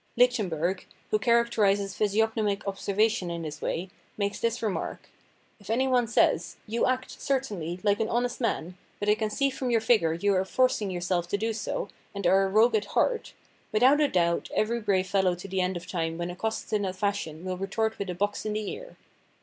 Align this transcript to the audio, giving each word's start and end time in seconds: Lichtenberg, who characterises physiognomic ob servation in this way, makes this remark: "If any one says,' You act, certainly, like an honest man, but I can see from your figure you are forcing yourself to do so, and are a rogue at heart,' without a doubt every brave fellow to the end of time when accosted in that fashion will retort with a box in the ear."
Lichtenberg, 0.17 0.87
who 1.11 1.19
characterises 1.19 1.93
physiognomic 1.93 2.67
ob 2.67 2.77
servation 2.77 3.29
in 3.29 3.43
this 3.43 3.61
way, 3.61 3.91
makes 4.17 4.39
this 4.39 4.63
remark: 4.63 5.09
"If 5.59 5.69
any 5.69 5.87
one 5.87 6.07
says,' 6.07 6.55
You 6.67 6.87
act, 6.87 7.21
certainly, 7.21 7.79
like 7.83 7.99
an 7.99 8.09
honest 8.09 8.41
man, 8.41 8.79
but 8.99 9.09
I 9.09 9.13
can 9.13 9.29
see 9.29 9.51
from 9.51 9.69
your 9.69 9.79
figure 9.79 10.13
you 10.13 10.33
are 10.33 10.43
forcing 10.43 10.89
yourself 10.89 11.27
to 11.27 11.37
do 11.37 11.53
so, 11.53 11.87
and 12.15 12.25
are 12.25 12.41
a 12.45 12.49
rogue 12.49 12.73
at 12.73 12.85
heart,' 12.85 13.33
without 13.71 14.01
a 14.01 14.07
doubt 14.07 14.49
every 14.55 14.79
brave 14.79 15.05
fellow 15.05 15.35
to 15.35 15.47
the 15.47 15.61
end 15.61 15.77
of 15.77 15.85
time 15.85 16.17
when 16.17 16.31
accosted 16.31 16.73
in 16.73 16.81
that 16.81 16.95
fashion 16.95 17.45
will 17.45 17.57
retort 17.57 17.99
with 17.99 18.09
a 18.09 18.15
box 18.15 18.43
in 18.43 18.53
the 18.53 18.71
ear." 18.71 18.97